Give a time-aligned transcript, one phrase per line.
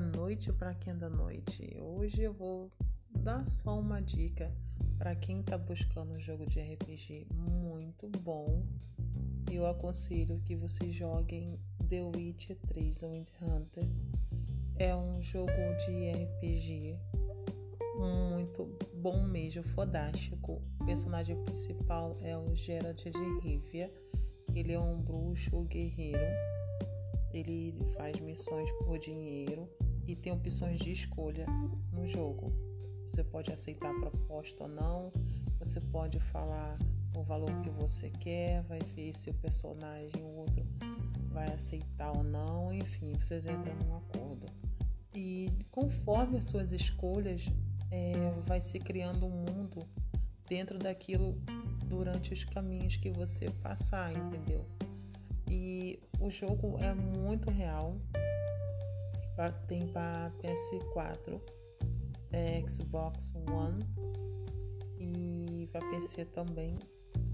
[0.00, 1.76] noite para quem é da noite.
[1.80, 2.70] Hoje eu vou
[3.10, 4.50] dar só uma dica
[4.98, 8.64] para quem está buscando um jogo de RPG muito bom.
[9.50, 13.88] Eu aconselho que vocês joguem The Witcher 3 The Wind Hunter.
[14.76, 15.52] É um jogo
[15.86, 16.98] de RPG
[17.98, 20.62] muito bom mesmo, fodástico.
[20.80, 23.92] O personagem principal é o Geralt de Rivia.
[24.54, 26.18] Ele é um bruxo guerreiro
[27.32, 29.68] ele faz missões por dinheiro
[30.10, 31.46] e tem opções de escolha
[31.92, 32.52] no jogo.
[33.08, 35.12] Você pode aceitar a proposta ou não,
[35.58, 36.76] você pode falar
[37.16, 40.64] o valor que você quer, vai ver se o personagem, o outro,
[41.28, 44.46] vai aceitar ou não, enfim, vocês entram num acordo.
[45.14, 47.44] E conforme as suas escolhas,
[47.90, 48.12] é,
[48.46, 49.86] vai se criando um mundo
[50.48, 51.36] dentro daquilo
[51.86, 54.64] durante os caminhos que você passar, entendeu?
[55.48, 57.96] E o jogo é muito real.
[59.66, 61.40] Tem para PS4,
[62.30, 63.80] é, Xbox One
[64.98, 66.78] e para PC também.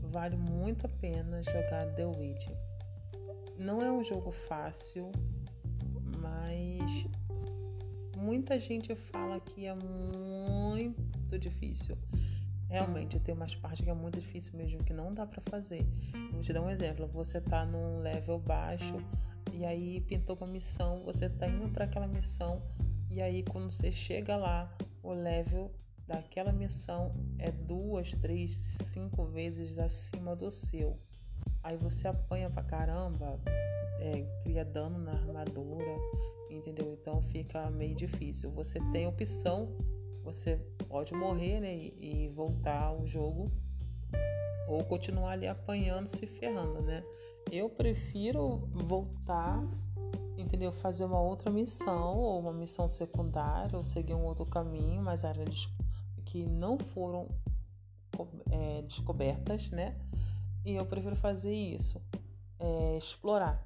[0.00, 2.56] Vale muito a pena jogar The Witcher.
[3.58, 5.08] Não é um jogo fácil,
[6.18, 7.06] mas
[8.16, 11.96] muita gente fala que é muito difícil.
[12.68, 15.86] Realmente, tem umas partes que é muito difícil mesmo, que não dá para fazer.
[16.32, 17.06] Vou te dar um exemplo.
[17.08, 18.96] Você tá num level baixo
[19.52, 22.62] e aí pintou uma missão, você tá indo para aquela missão
[23.10, 25.70] e aí quando você chega lá, o level
[26.06, 28.54] daquela missão é duas, três,
[28.92, 30.98] cinco vezes acima do seu.
[31.62, 33.40] Aí você apanha pra caramba,
[33.98, 35.96] é, cria dano na armadura,
[36.50, 36.96] entendeu?
[37.00, 38.50] Então fica meio difícil.
[38.52, 39.76] Você tem opção
[40.26, 40.56] você
[40.88, 43.48] pode morrer né, e voltar ao jogo
[44.66, 47.04] ou continuar ali apanhando, se ferrando, né?
[47.50, 49.62] Eu prefiro voltar,
[50.36, 50.72] entendeu?
[50.72, 55.68] Fazer uma outra missão ou uma missão secundária ou seguir um outro caminho, mas áreas
[56.24, 57.28] que não foram
[58.50, 59.96] é, descobertas, né?
[60.64, 62.02] E eu prefiro fazer isso,
[62.58, 63.64] é, explorar,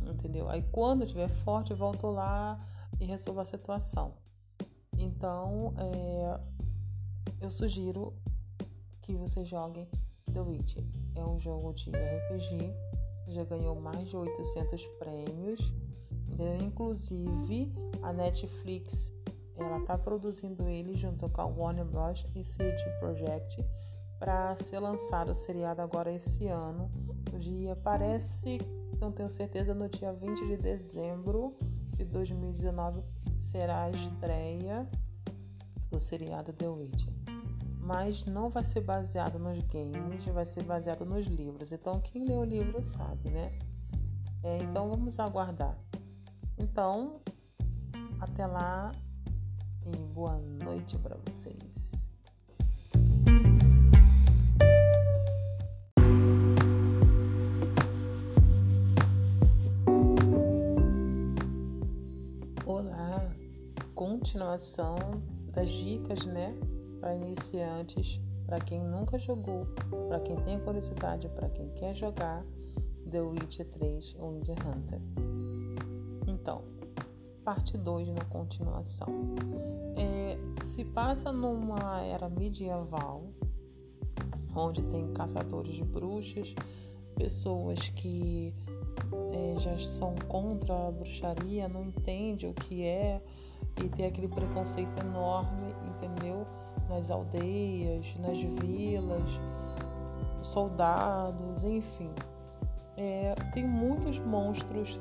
[0.00, 0.48] entendeu?
[0.48, 2.64] Aí quando eu estiver forte, eu volto lá
[3.00, 4.14] e resolvo a situação.
[4.96, 6.40] Então, é,
[7.40, 8.14] eu sugiro
[9.02, 9.88] que você joguem
[10.36, 10.84] The Witcher.
[11.14, 12.70] É um jogo de RPG,
[13.28, 15.72] já ganhou mais de 800 prêmios.
[16.62, 19.10] Inclusive, a Netflix
[19.56, 22.26] ela está produzindo ele junto com a Warner Bros.
[22.34, 23.64] e CD Projekt
[24.18, 26.90] para ser lançado o seriado agora esse ano.
[27.32, 28.58] No dia parece,
[29.00, 31.56] não tenho certeza, no dia 20 de dezembro
[31.94, 33.02] de 2019
[33.38, 34.86] será a estreia
[35.90, 37.25] do seriado The Witcher.
[37.86, 41.70] Mas não vai ser baseado nos games, vai ser baseado nos livros.
[41.70, 43.52] Então, quem lê o livro sabe, né?
[44.42, 45.78] É, então, vamos aguardar.
[46.58, 47.20] Então,
[48.18, 48.90] até lá
[49.84, 51.92] e boa noite para vocês.
[62.66, 63.30] Olá,
[63.94, 64.96] continuação
[65.52, 66.52] das dicas, né,
[67.00, 69.66] para iniciantes, para quem nunca jogou,
[70.08, 72.44] para quem tem curiosidade, para quem quer jogar
[73.10, 75.00] The Witcher 3 Wind Hunter.
[76.26, 76.62] Então,
[77.44, 79.08] parte 2 na continuação.
[79.96, 83.24] É, se passa numa era medieval,
[84.54, 86.54] onde tem caçadores de bruxas,
[87.14, 88.52] pessoas que
[89.32, 93.22] é, já são contra a bruxaria, não entendem o que é
[93.82, 96.46] e tem aquele preconceito enorme, entendeu?
[96.88, 99.40] Nas aldeias, nas vilas,
[100.42, 102.10] soldados, enfim.
[102.96, 104.98] É, tem muitos monstros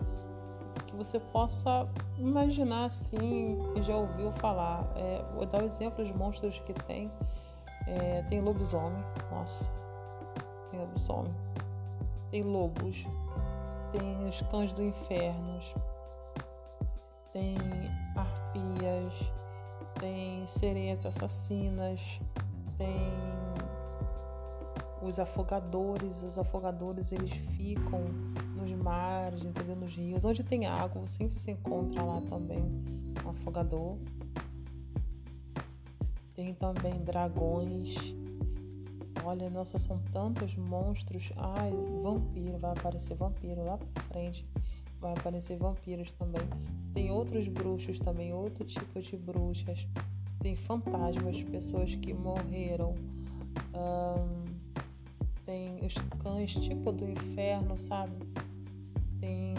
[0.88, 1.88] que você possa
[2.18, 4.86] imaginar assim, que já ouviu falar.
[4.96, 7.12] É, vou dar o um exemplo dos monstros que tem.
[7.88, 9.72] É, tem lobisomem, nossa,
[10.72, 11.34] tem lobisomem.
[12.32, 13.08] Tem lobos,
[13.92, 15.60] tem os cães do inferno,
[17.32, 17.56] tem
[20.00, 22.20] tem sereias assassinas,
[22.78, 23.12] tem
[25.02, 26.24] os afogadores.
[26.24, 28.02] Os afogadores eles ficam
[28.56, 29.76] nos mares, entendeu?
[29.76, 30.26] Nos rios.
[30.26, 32.64] Onde tem água, sempre se encontra lá também
[33.26, 33.98] um afogador.
[36.34, 37.96] Tem também dragões.
[39.24, 41.32] Olha, nossa, são tantos monstros.
[41.38, 41.72] Ai,
[42.04, 44.46] vampiro, vai aparecer vampiro lá pra frente
[45.06, 46.42] vai aparecer vampiros também.
[46.92, 49.88] Tem outros bruxos também, outro tipo de bruxas.
[50.40, 52.96] Tem fantasmas, pessoas que morreram.
[53.76, 54.46] Um,
[55.46, 55.94] tem os
[56.24, 58.16] cães tipo do inferno, sabe?
[59.20, 59.54] Tem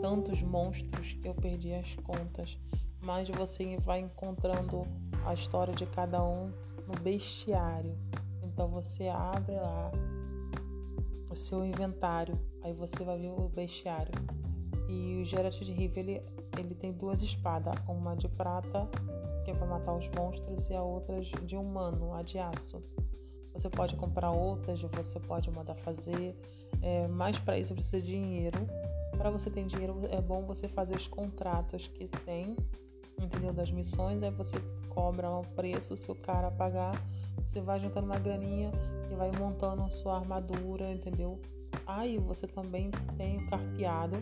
[0.00, 2.58] tantos monstros que eu perdi as contas,
[3.00, 4.82] mas você vai encontrando
[5.24, 6.50] a história de cada um
[6.88, 7.96] no bestiário.
[8.42, 9.92] Então você abre lá
[11.32, 14.12] o seu inventário, aí você vai ver o bestiário.
[14.88, 16.22] E o Geralt de Riva ele,
[16.58, 18.88] ele tem duas espadas, uma de prata,
[19.44, 22.82] que é para matar os monstros, e a outra de humano, a de aço.
[23.54, 26.36] Você pode comprar outras, você pode mandar fazer,
[26.82, 28.58] é, mas para isso precisa de dinheiro.
[29.16, 32.56] Para você ter dinheiro, é bom você fazer os contratos que tem,
[33.20, 33.52] entendeu?
[33.52, 34.56] Das missões, aí você
[34.88, 36.92] cobra um preço, se o cara pagar,
[37.46, 38.70] você vai juntando uma graninha
[39.10, 41.40] e vai montando a sua armadura, entendeu?
[41.86, 44.16] Aí você também tem o carpeado,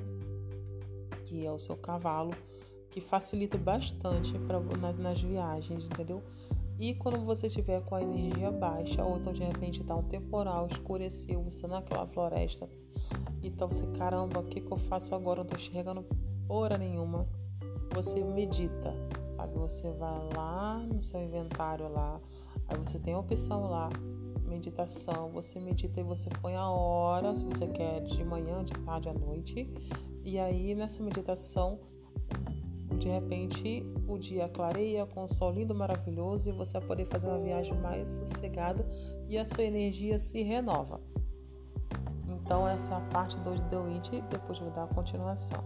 [1.27, 2.33] que é o seu cavalo,
[2.91, 6.23] que facilita bastante para nas, nas viagens, entendeu?
[6.79, 10.67] E quando você estiver com a energia baixa, ou então de repente tá um temporal,
[10.67, 12.69] escureceu, você naquela floresta,
[13.43, 15.41] então você, caramba, o que, que eu faço agora?
[15.41, 16.07] Eu não tô enxergando
[16.49, 17.27] hora nenhuma.
[17.95, 18.95] Você medita,
[19.37, 19.59] sabe?
[19.59, 22.21] Você vai lá no seu inventário lá,
[22.69, 23.89] aí você tem a opção lá,
[24.45, 25.31] meditação.
[25.31, 29.15] Você medita e você põe a hora, se você quer de manhã, de tarde, à
[29.15, 29.69] noite.
[30.25, 31.79] E aí nessa meditação
[32.99, 37.29] de repente o dia clareia com o sol lindo, maravilhoso e você vai poder fazer
[37.29, 38.87] uma viagem mais sossegada
[39.29, 41.01] e a sua energia se renova.
[42.29, 45.65] Então essa é a parte 2 do It, depois vou dar a continuação.